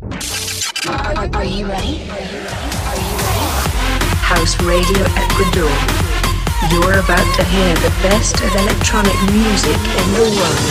Are, 0.00 1.26
are 1.34 1.44
you 1.44 1.66
ready? 1.66 2.06
Are 2.06 2.22
you 2.22 2.38
ready? 2.38 2.54
Are 2.86 2.98
you 3.02 3.14
ready? 3.18 3.46
House 4.22 4.54
Radio 4.62 5.02
Ecuador. 5.18 5.74
You're 6.70 7.02
about 7.02 7.26
to 7.34 7.42
hear 7.50 7.74
the 7.82 7.90
best 8.06 8.38
of 8.38 8.54
electronic 8.54 9.16
music 9.34 9.74
in 9.74 10.06
the 10.14 10.22
world. 10.38 10.62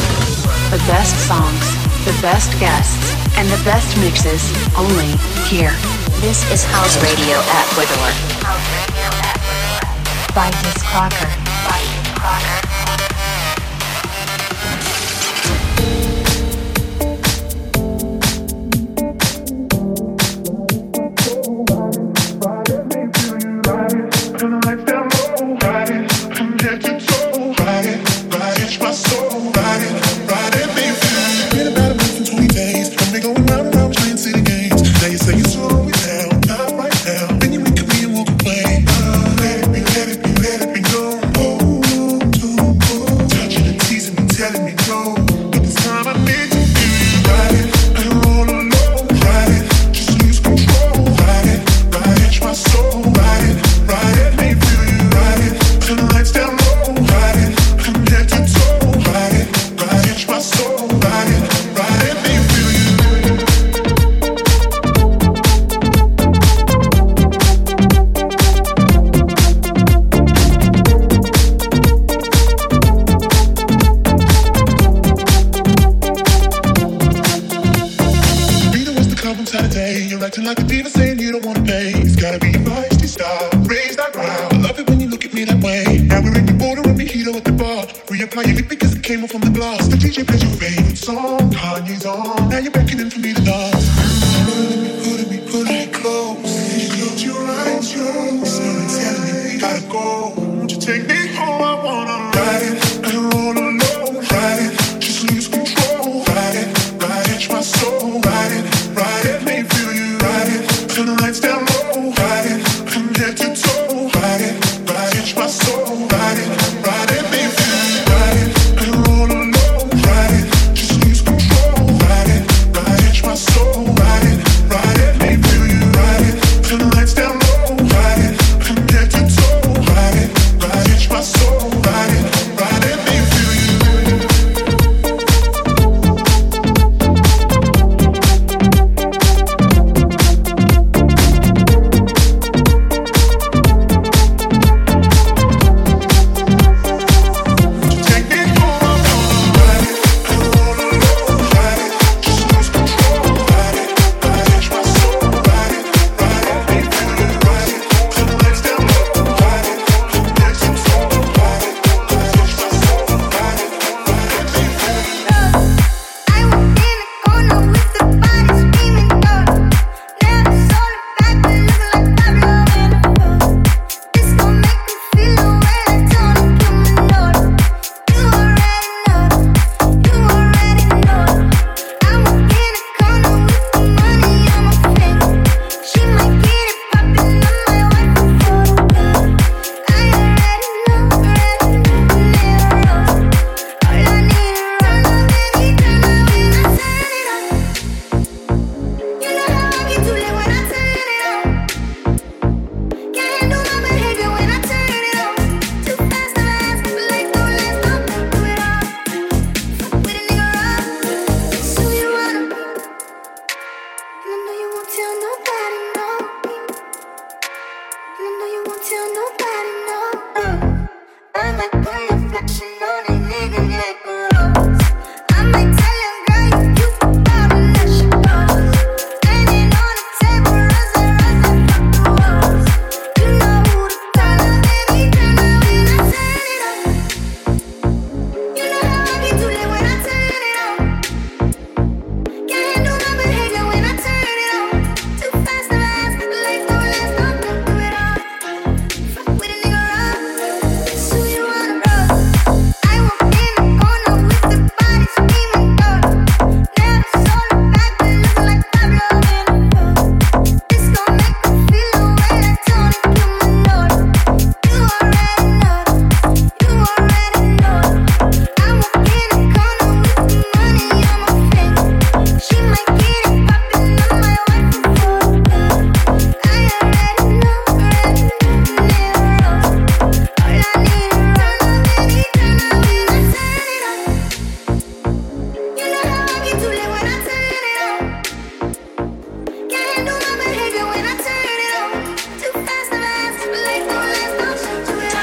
The 0.71 0.79
best 0.87 1.11
songs, 1.27 1.65
the 2.05 2.15
best 2.21 2.57
guests, 2.59 3.11
and 3.37 3.49
the 3.49 3.61
best 3.65 3.97
mixes 3.99 4.47
only 4.77 5.11
here. 5.51 5.75
This 6.23 6.49
is 6.49 6.63
House 6.63 6.95
Radio 7.03 7.35
Ecuador. 7.51 8.07
House 8.47 8.67
Radio 8.79 9.11
Ecuador. 9.27 10.31
By 10.33 10.51
Disc 10.63 10.85
Crocker. 10.85 11.27
By 11.67 11.83
Disc 11.83 12.15
Crocker. 12.15 12.76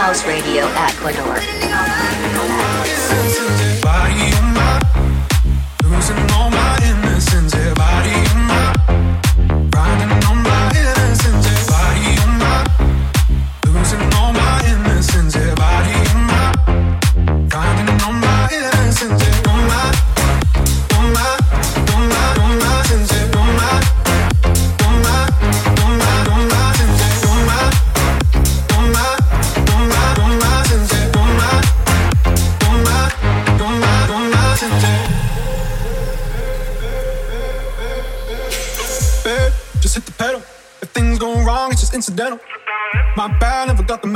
House 0.04 0.26
Radio 0.26 0.66
Ecuador. 0.76 1.40
Body 3.80 4.28
losing 5.82 6.30
all 6.32 6.50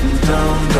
down. 0.00 0.68
down. 0.68 0.79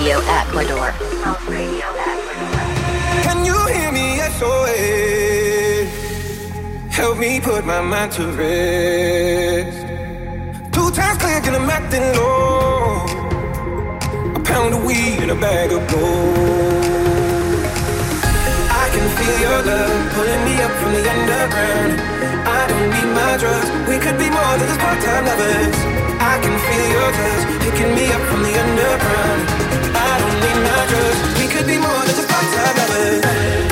Radio 0.00 0.20
Ecuador. 0.24 0.92
Can 3.22 3.44
you 3.44 3.58
hear 3.66 3.92
me? 3.92 4.16
SOS. 4.38 5.88
Help 6.88 7.18
me 7.18 7.38
put 7.38 7.66
my 7.66 7.82
mind 7.82 8.10
to 8.12 8.24
rest. 8.32 9.76
Two 10.72 10.90
times 10.96 11.18
clear, 11.20 11.40
get 11.42 11.52
a 11.52 11.60
acting 11.68 12.08
low. 12.16 13.04
A 14.36 14.40
pound 14.40 14.72
of 14.72 14.86
weed 14.86 15.20
and 15.20 15.32
a 15.32 15.34
bag 15.34 15.70
of 15.70 15.86
gold. 15.92 17.60
I 18.82 18.86
can 18.94 19.06
feel 19.16 19.36
your 19.44 19.60
love 19.68 20.12
pulling 20.14 20.42
me 20.48 20.54
up 20.64 20.72
from 20.80 20.92
the 20.96 21.04
underground. 21.12 22.00
I 22.48 22.60
don't 22.70 22.88
need 22.88 23.10
my 23.20 23.36
drugs. 23.36 23.68
We 23.86 23.98
could 23.98 24.16
be 24.16 24.30
more 24.32 24.54
than 24.56 24.66
just 24.66 24.80
part-time 24.80 25.26
lovers. 25.26 25.76
I 26.32 26.40
can 26.40 26.56
feel 26.64 26.88
your 26.88 27.10
touch 27.20 27.44
picking 27.68 27.92
me 27.94 28.08
up 28.16 28.22
from 28.32 28.40
the 28.42 28.54
underground 28.64 29.59
not 30.62 30.88
just. 30.88 31.38
We 31.38 31.46
could 31.48 31.66
be 31.66 31.78
more 31.78 32.02
than 32.06 32.14
just 32.14 32.28
part-time 32.28 32.76
lovers. 32.76 33.69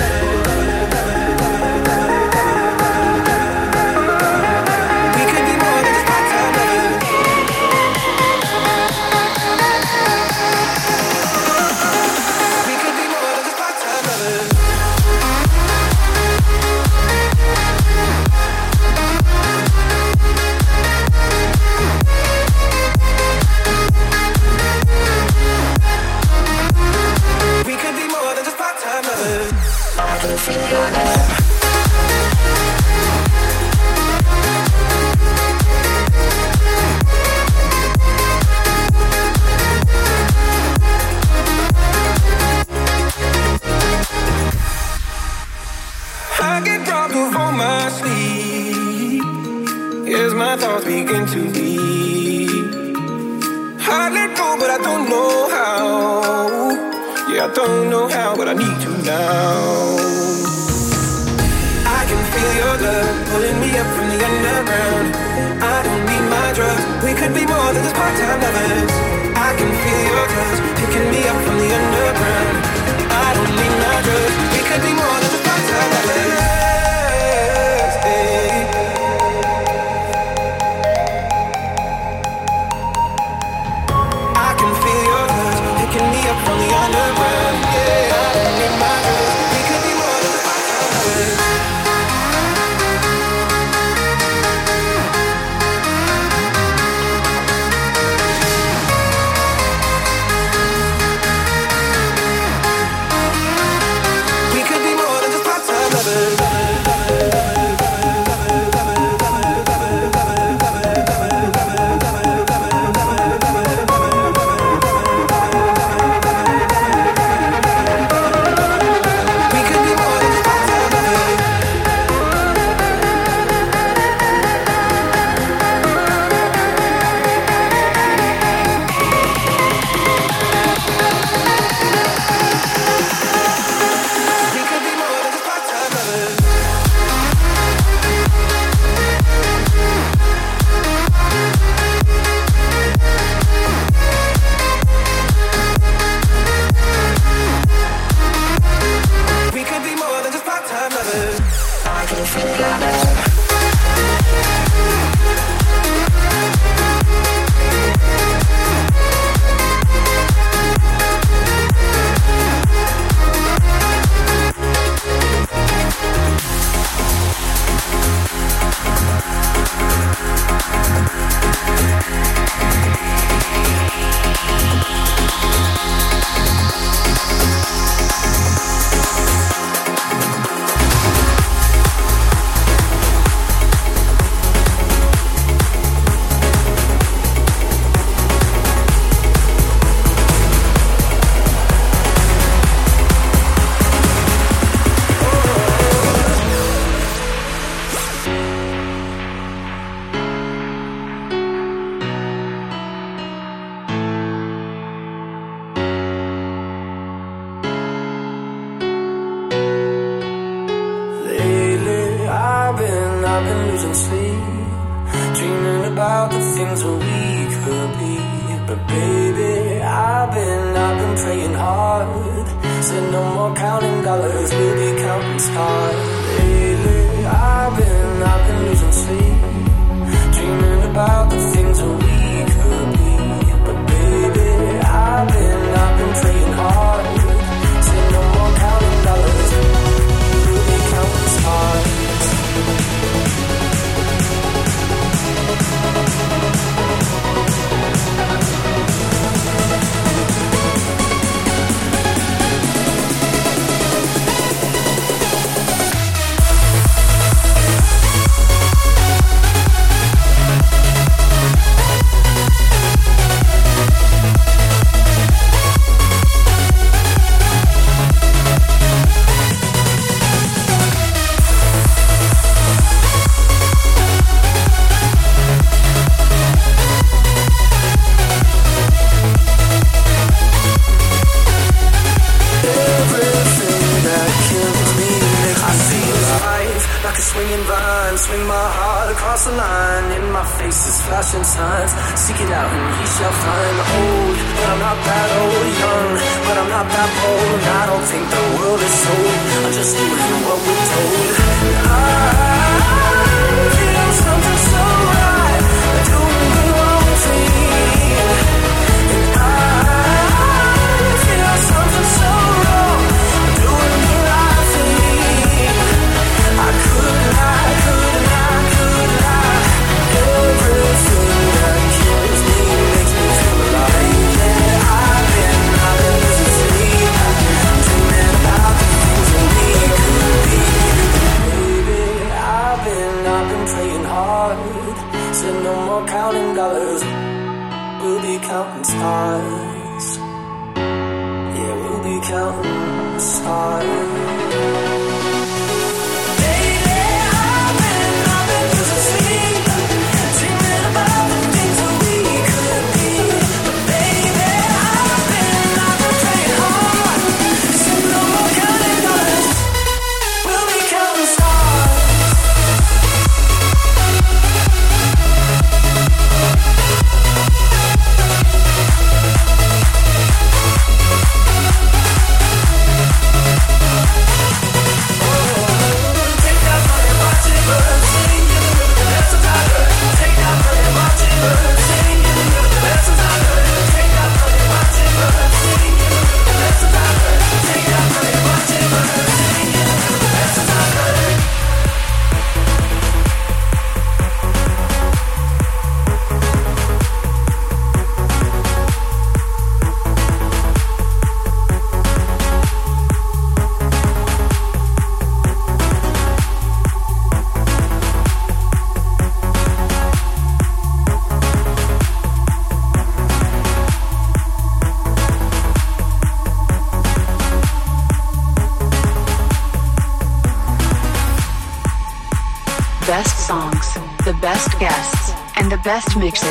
Best 425.88 426.18
mixes, 426.18 426.47